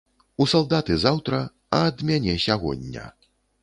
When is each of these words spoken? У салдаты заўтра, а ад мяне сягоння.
У 0.45 0.47
салдаты 0.53 0.97
заўтра, 1.03 1.43
а 1.77 1.85
ад 1.91 2.05
мяне 2.11 2.39
сягоння. 2.49 3.11